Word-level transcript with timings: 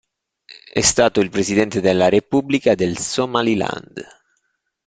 È 0.73 0.81
stato 0.81 1.19
il 1.19 1.29
presidente 1.29 1.79
della 1.79 2.09
Repubblica 2.09 2.73
del 2.73 2.97
Somaliland. 2.97 4.03